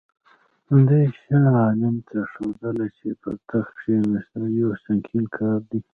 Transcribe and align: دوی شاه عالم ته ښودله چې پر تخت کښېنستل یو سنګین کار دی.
دوی 0.87 1.05
شاه 1.21 1.47
عالم 1.63 1.95
ته 2.07 2.17
ښودله 2.31 2.85
چې 2.97 3.07
پر 3.21 3.35
تخت 3.49 3.71
کښېنستل 3.79 4.43
یو 4.61 4.69
سنګین 4.83 5.25
کار 5.37 5.59
دی. 5.69 5.79